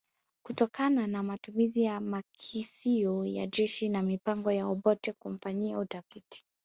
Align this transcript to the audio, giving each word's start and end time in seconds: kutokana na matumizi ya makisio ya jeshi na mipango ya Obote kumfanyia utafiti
kutokana 0.45 1.07
na 1.07 1.23
matumizi 1.23 1.83
ya 1.83 1.99
makisio 2.01 3.25
ya 3.25 3.47
jeshi 3.47 3.89
na 3.89 4.01
mipango 4.01 4.51
ya 4.51 4.67
Obote 4.67 5.13
kumfanyia 5.13 5.79
utafiti 5.79 6.45